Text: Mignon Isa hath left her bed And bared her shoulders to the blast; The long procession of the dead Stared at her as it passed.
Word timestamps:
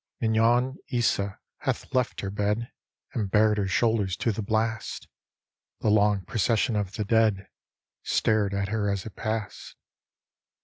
Mignon 0.19 0.77
Isa 0.87 1.39
hath 1.59 1.93
left 1.93 2.21
her 2.21 2.31
bed 2.31 2.71
And 3.13 3.29
bared 3.29 3.59
her 3.59 3.67
shoulders 3.67 4.17
to 4.17 4.31
the 4.31 4.41
blast; 4.41 5.07
The 5.81 5.89
long 5.91 6.25
procession 6.25 6.75
of 6.75 6.93
the 6.93 7.05
dead 7.05 7.47
Stared 8.01 8.51
at 8.55 8.69
her 8.69 8.89
as 8.89 9.05
it 9.05 9.15
passed. 9.15 9.75